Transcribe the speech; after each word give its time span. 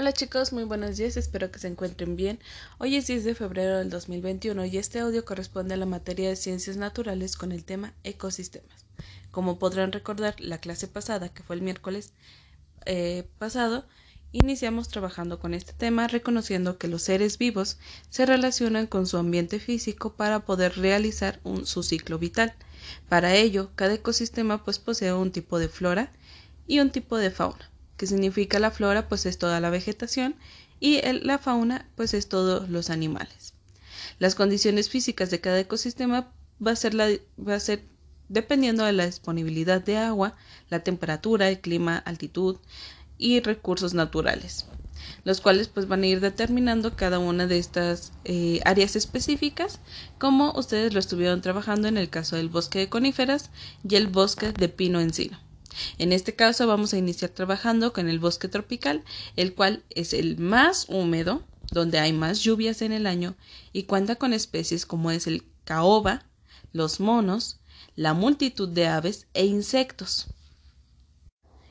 Hola 0.00 0.12
chicos, 0.12 0.52
muy 0.52 0.62
buenos 0.62 0.96
días, 0.96 1.16
espero 1.16 1.50
que 1.50 1.58
se 1.58 1.66
encuentren 1.66 2.14
bien. 2.14 2.38
Hoy 2.78 2.94
es 2.94 3.08
10 3.08 3.24
de 3.24 3.34
febrero 3.34 3.78
del 3.78 3.90
2021 3.90 4.64
y 4.66 4.78
este 4.78 5.00
audio 5.00 5.24
corresponde 5.24 5.74
a 5.74 5.76
la 5.76 5.86
materia 5.86 6.28
de 6.28 6.36
ciencias 6.36 6.76
naturales 6.76 7.36
con 7.36 7.50
el 7.50 7.64
tema 7.64 7.92
ecosistemas. 8.04 8.86
Como 9.32 9.58
podrán 9.58 9.90
recordar, 9.90 10.38
la 10.38 10.58
clase 10.58 10.86
pasada, 10.86 11.30
que 11.30 11.42
fue 11.42 11.56
el 11.56 11.62
miércoles 11.62 12.12
eh, 12.86 13.26
pasado, 13.40 13.88
iniciamos 14.30 14.86
trabajando 14.86 15.40
con 15.40 15.52
este 15.52 15.72
tema 15.72 16.06
reconociendo 16.06 16.78
que 16.78 16.86
los 16.86 17.02
seres 17.02 17.36
vivos 17.36 17.78
se 18.08 18.24
relacionan 18.24 18.86
con 18.86 19.04
su 19.04 19.16
ambiente 19.16 19.58
físico 19.58 20.14
para 20.14 20.44
poder 20.44 20.78
realizar 20.78 21.40
su 21.64 21.82
ciclo 21.82 22.20
vital. 22.20 22.54
Para 23.08 23.34
ello, 23.34 23.72
cada 23.74 23.94
ecosistema 23.94 24.62
pues 24.62 24.78
posee 24.78 25.12
un 25.12 25.32
tipo 25.32 25.58
de 25.58 25.68
flora 25.68 26.12
y 26.68 26.78
un 26.78 26.92
tipo 26.92 27.16
de 27.16 27.32
fauna 27.32 27.68
que 27.98 28.06
significa 28.06 28.58
la 28.58 28.70
flora, 28.70 29.08
pues 29.08 29.26
es 29.26 29.36
toda 29.36 29.60
la 29.60 29.68
vegetación, 29.68 30.36
y 30.80 31.02
la 31.02 31.38
fauna, 31.38 31.86
pues 31.96 32.14
es 32.14 32.28
todos 32.28 32.70
los 32.70 32.88
animales. 32.88 33.52
Las 34.18 34.34
condiciones 34.34 34.88
físicas 34.88 35.30
de 35.30 35.40
cada 35.40 35.60
ecosistema 35.60 36.32
va 36.64 36.70
a 36.70 36.76
ser, 36.76 36.96
va 36.96 37.54
a 37.54 37.60
ser 37.60 37.82
dependiendo 38.28 38.84
de 38.84 38.92
la 38.92 39.06
disponibilidad 39.06 39.82
de 39.82 39.96
agua, 39.96 40.34
la 40.70 40.80
temperatura, 40.80 41.48
el 41.48 41.60
clima, 41.60 41.98
altitud 41.98 42.56
y 43.18 43.40
recursos 43.40 43.94
naturales, 43.94 44.66
los 45.24 45.40
cuales 45.40 45.66
pues 45.68 45.88
van 45.88 46.02
a 46.02 46.06
ir 46.06 46.20
determinando 46.20 46.94
cada 46.94 47.18
una 47.18 47.46
de 47.46 47.58
estas 47.58 48.12
eh, 48.24 48.60
áreas 48.64 48.94
específicas, 48.94 49.80
como 50.18 50.52
ustedes 50.52 50.94
lo 50.94 51.00
estuvieron 51.00 51.40
trabajando 51.40 51.88
en 51.88 51.96
el 51.96 52.10
caso 52.10 52.36
del 52.36 52.48
bosque 52.48 52.78
de 52.78 52.88
coníferas 52.88 53.50
y 53.88 53.96
el 53.96 54.06
bosque 54.06 54.52
de 54.52 54.68
pino 54.68 55.00
encino. 55.00 55.47
En 55.98 56.12
este 56.12 56.34
caso 56.34 56.66
vamos 56.66 56.92
a 56.92 56.98
iniciar 56.98 57.30
trabajando 57.30 57.92
con 57.92 58.08
el 58.08 58.18
bosque 58.18 58.48
tropical, 58.48 59.04
el 59.36 59.54
cual 59.54 59.84
es 59.90 60.12
el 60.12 60.38
más 60.38 60.86
húmedo, 60.88 61.42
donde 61.70 61.98
hay 61.98 62.12
más 62.12 62.40
lluvias 62.40 62.82
en 62.82 62.92
el 62.92 63.06
año 63.06 63.36
y 63.72 63.84
cuenta 63.84 64.16
con 64.16 64.32
especies 64.32 64.86
como 64.86 65.10
es 65.10 65.26
el 65.26 65.44
caoba, 65.64 66.24
los 66.72 67.00
monos, 67.00 67.60
la 67.94 68.14
multitud 68.14 68.68
de 68.68 68.86
aves 68.86 69.26
e 69.34 69.44
insectos. 69.44 70.28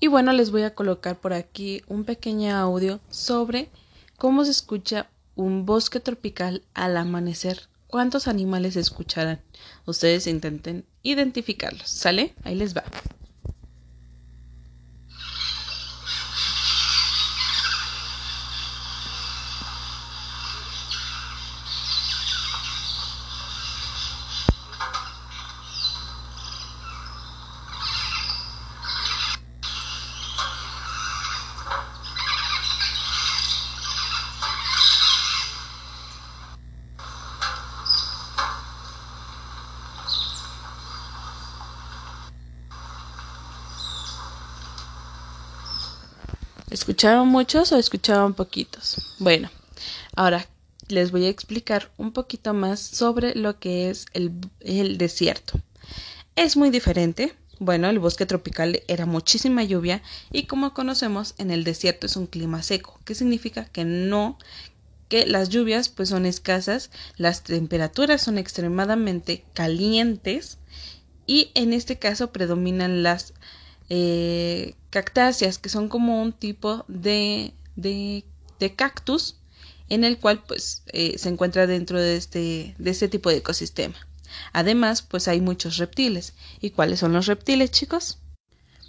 Y 0.00 0.06
bueno, 0.06 0.32
les 0.32 0.50
voy 0.50 0.62
a 0.62 0.74
colocar 0.74 1.20
por 1.20 1.32
aquí 1.32 1.82
un 1.88 2.04
pequeño 2.04 2.54
audio 2.54 3.00
sobre 3.10 3.70
cómo 4.16 4.44
se 4.44 4.52
escucha 4.52 5.10
un 5.34 5.66
bosque 5.66 6.00
tropical 6.00 6.62
al 6.74 6.96
amanecer. 6.96 7.68
¿Cuántos 7.88 8.28
animales 8.28 8.76
escucharán? 8.76 9.40
Ustedes 9.86 10.26
intenten 10.26 10.84
identificarlos. 11.02 11.88
¿Sale? 11.88 12.34
Ahí 12.44 12.54
les 12.54 12.76
va. 12.76 12.84
¿Escucharon 46.70 47.28
muchos 47.28 47.72
o 47.72 47.78
escucharon 47.78 48.34
poquitos? 48.34 49.16
Bueno, 49.18 49.50
ahora 50.14 50.46
les 50.88 51.10
voy 51.10 51.24
a 51.24 51.30
explicar 51.30 51.90
un 51.96 52.12
poquito 52.12 52.52
más 52.52 52.80
sobre 52.80 53.34
lo 53.34 53.58
que 53.58 53.88
es 53.88 54.06
el, 54.12 54.32
el 54.60 54.98
desierto. 54.98 55.58
Es 56.36 56.56
muy 56.56 56.68
diferente. 56.70 57.34
Bueno, 57.58 57.88
el 57.88 57.98
bosque 57.98 58.26
tropical 58.26 58.82
era 58.86 59.06
muchísima 59.06 59.64
lluvia 59.64 60.02
y 60.30 60.44
como 60.44 60.74
conocemos 60.74 61.34
en 61.38 61.50
el 61.50 61.64
desierto 61.64 62.06
es 62.06 62.16
un 62.16 62.26
clima 62.26 62.62
seco, 62.62 63.00
que 63.04 63.14
significa 63.14 63.64
que 63.64 63.84
no 63.84 64.38
que 65.08 65.26
las 65.26 65.48
lluvias 65.48 65.88
pues 65.88 66.10
son 66.10 66.26
escasas, 66.26 66.90
las 67.16 67.42
temperaturas 67.42 68.20
son 68.22 68.36
extremadamente 68.36 69.42
calientes 69.54 70.58
y 71.26 71.50
en 71.54 71.72
este 71.72 71.98
caso 71.98 72.30
predominan 72.30 73.02
las 73.02 73.32
eh, 73.88 74.74
cactáceas, 74.90 75.58
que 75.58 75.68
son 75.68 75.88
como 75.88 76.22
un 76.22 76.32
tipo 76.32 76.84
de, 76.88 77.54
de, 77.76 78.24
cactus 78.76 79.36
en 79.88 80.04
el 80.04 80.18
cual 80.18 80.42
pues 80.46 80.82
eh, 80.88 81.16
se 81.18 81.28
encuentra 81.28 81.66
dentro 81.66 82.00
de 82.00 82.16
este, 82.16 82.74
de 82.78 82.90
este 82.90 83.08
tipo 83.08 83.30
de 83.30 83.38
ecosistema. 83.38 83.96
Además, 84.52 85.02
pues 85.02 85.28
hay 85.28 85.40
muchos 85.40 85.78
reptiles. 85.78 86.34
¿Y 86.60 86.70
cuáles 86.70 87.00
son 87.00 87.12
los 87.12 87.26
reptiles, 87.26 87.70
chicos? 87.70 88.18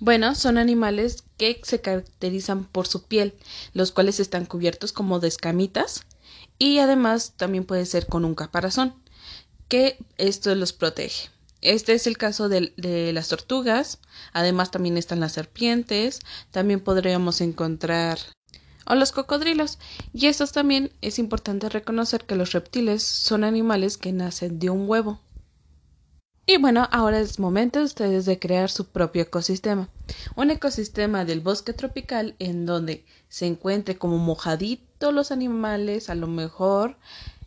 Bueno, 0.00 0.34
son 0.34 0.58
animales 0.58 1.24
que 1.36 1.60
se 1.64 1.80
caracterizan 1.80 2.64
por 2.64 2.86
su 2.86 3.04
piel, 3.04 3.34
los 3.72 3.92
cuales 3.92 4.20
están 4.20 4.46
cubiertos 4.46 4.92
como 4.92 5.18
de 5.18 5.28
escamitas 5.28 6.04
y 6.58 6.78
además 6.78 7.34
también 7.36 7.64
puede 7.64 7.86
ser 7.86 8.06
con 8.06 8.24
un 8.24 8.34
caparazón, 8.34 8.94
que 9.68 9.98
esto 10.16 10.54
los 10.54 10.72
protege. 10.72 11.30
Este 11.60 11.92
es 11.92 12.06
el 12.06 12.16
caso 12.16 12.48
de, 12.48 12.72
las 13.12 13.28
tortugas, 13.28 13.98
además 14.32 14.70
también 14.70 14.96
están 14.96 15.20
las 15.20 15.32
serpientes, 15.32 16.20
también 16.52 16.80
podríamos 16.80 17.40
encontrar 17.40 18.18
o 18.86 18.94
los 18.94 19.12
cocodrilos. 19.12 19.78
Y 20.12 20.26
estos 20.26 20.52
también 20.52 20.92
es 21.00 21.18
importante 21.18 21.68
reconocer 21.68 22.24
que 22.24 22.36
los 22.36 22.52
reptiles 22.52 23.02
son 23.02 23.44
animales 23.44 23.98
que 23.98 24.12
nacen 24.12 24.58
de 24.58 24.70
un 24.70 24.88
huevo. 24.88 25.20
Y 26.46 26.56
bueno, 26.56 26.88
ahora 26.92 27.20
es 27.20 27.38
momento 27.38 27.80
de 27.80 27.84
ustedes 27.84 28.24
de 28.24 28.38
crear 28.38 28.70
su 28.70 28.86
propio 28.86 29.22
ecosistema. 29.22 29.90
Un 30.34 30.50
ecosistema 30.50 31.26
del 31.26 31.40
bosque 31.40 31.74
tropical 31.74 32.36
en 32.38 32.64
donde 32.64 33.04
se 33.28 33.46
encuentre 33.46 33.98
como 33.98 34.16
mojadito 34.16 35.12
los 35.12 35.30
animales, 35.30 36.08
a 36.08 36.14
lo 36.14 36.26
mejor 36.26 36.96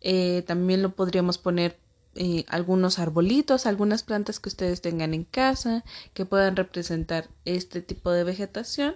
eh, 0.00 0.44
también 0.46 0.82
lo 0.82 0.94
podríamos 0.94 1.38
poner 1.38 1.76
eh, 2.16 2.44
algunos 2.48 2.98
arbolitos, 2.98 3.66
algunas 3.66 4.02
plantas 4.02 4.40
que 4.40 4.48
ustedes 4.48 4.80
tengan 4.80 5.14
en 5.14 5.24
casa 5.24 5.84
que 6.12 6.24
puedan 6.26 6.56
representar 6.56 7.28
este 7.44 7.82
tipo 7.82 8.10
de 8.10 8.24
vegetación 8.24 8.94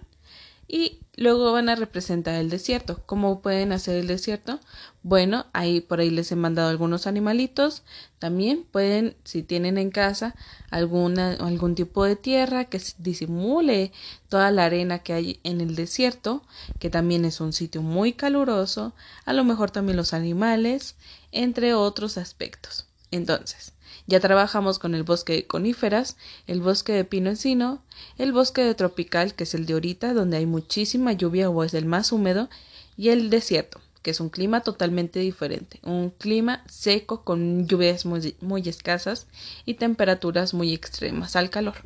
y 0.69 1.01
luego 1.17 1.51
van 1.51 1.71
a 1.71 1.75
representar 1.75 2.35
el 2.35 2.51
desierto. 2.51 3.03
¿Cómo 3.07 3.41
pueden 3.41 3.73
hacer 3.73 3.97
el 3.97 4.07
desierto? 4.07 4.61
Bueno, 5.03 5.47
ahí 5.55 5.81
por 5.81 6.01
ahí 6.01 6.11
les 6.11 6.31
he 6.31 6.37
mandado 6.37 6.69
algunos 6.69 7.07
animalitos. 7.07 7.85
También 8.19 8.65
pueden, 8.71 9.17
si 9.25 9.43
tienen 9.43 9.79
en 9.79 9.91
casa 9.91 10.37
alguna, 10.71 11.33
algún 11.33 11.75
tipo 11.75 12.05
de 12.05 12.17
tierra 12.17 12.67
que 12.67 12.83
disimule 12.99 13.93
toda 14.29 14.51
la 14.51 14.67
arena 14.67 14.99
que 14.99 15.15
hay 15.15 15.41
en 15.43 15.63
el 15.63 15.75
desierto, 15.75 16.43
que 16.79 16.91
también 16.91 17.25
es 17.25 17.41
un 17.41 17.55
sitio 17.55 17.81
muy 17.81 18.13
caluroso, 18.13 18.95
a 19.25 19.33
lo 19.33 19.45
mejor 19.45 19.71
también 19.71 19.97
los 19.97 20.13
animales, 20.13 20.97
entre 21.33 21.73
otros 21.73 22.19
aspectos. 22.19 22.88
Entonces, 23.11 23.73
ya 24.07 24.21
trabajamos 24.21 24.79
con 24.79 24.95
el 24.95 25.03
bosque 25.03 25.35
de 25.35 25.47
coníferas, 25.47 26.17
el 26.47 26.61
bosque 26.61 26.93
de 26.93 27.05
pino 27.05 27.31
encino, 27.31 27.83
el 28.17 28.33
bosque 28.33 28.63
de 28.63 28.75
tropical, 28.75 29.35
que 29.35 29.45
es 29.45 29.55
el 29.55 29.67
de 29.67 29.75
ahorita, 29.75 30.15
donde 30.15 30.39
hay 30.39 30.47
muchísima 30.47 31.13
lluvia 31.13 31.51
o 31.51 31.65
es 31.65 31.75
el 31.75 31.87
más 31.87 32.13
húmedo, 32.13 32.49
y 32.97 33.11
el 33.11 33.31
desierto, 33.31 33.81
que 34.03 34.11
es 34.11 34.21
un 34.21 34.29
clima 34.29 34.63
totalmente 34.63 35.21
diferente, 35.21 35.79
un 35.85 36.11
clima 36.11 36.65
seco 36.69 37.23
con 37.23 37.67
lluvias 37.67 38.07
muy, 38.07 38.63
escasas 38.67 39.27
y 39.65 39.75
temperaturas 39.75 40.55
muy 40.55 40.75
extremas 40.75 41.37
al 41.37 41.51
calor. 41.51 41.77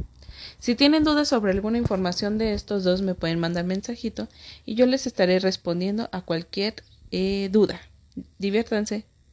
Si 0.59 0.75
tienen 0.75 1.05
dudas 1.05 1.29
sobre 1.29 1.53
alguna 1.53 1.79
información 1.79 2.39
de 2.39 2.55
estos 2.55 2.85
dos, 2.85 3.03
me 3.03 3.15
pueden 3.15 3.41
mandar 3.41 3.65
mensajito 3.65 4.29
y 4.65 4.75
yo 4.75 4.87
les 4.87 5.07
estaré 5.07 5.39
respondiendo 5.39 6.09
a 6.13 6.23
cualquier 6.23 6.77
eh, 7.11 7.49
duda. 7.51 7.81
Diviértanse. 8.39 9.07